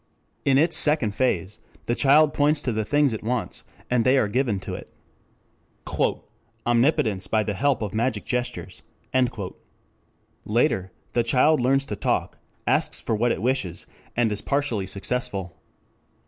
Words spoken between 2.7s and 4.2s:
the things it wants, and they